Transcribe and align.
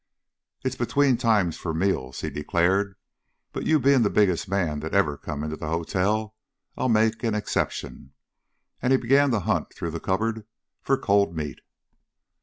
"It's 0.63 0.75
between 0.75 1.15
times 1.17 1.57
for 1.57 1.75
meals," 1.75 2.21
he 2.21 2.31
declared, 2.31 2.95
"but 3.53 3.67
you 3.67 3.79
being 3.79 4.01
the 4.01 4.09
biggest 4.09 4.49
man 4.49 4.79
that 4.79 4.95
ever 4.95 5.15
come 5.15 5.43
into 5.43 5.57
the 5.57 5.67
hotel, 5.67 6.35
I'll 6.75 6.89
make 6.89 7.21
an 7.23 7.35
exception." 7.35 8.13
And 8.81 8.93
he 8.93 8.97
began 8.97 9.29
to 9.29 9.41
hunt 9.41 9.71
through 9.75 9.91
the 9.91 9.99
cupboard 9.99 10.47
for 10.81 10.97
cold 10.97 11.35
meat. 11.35 11.59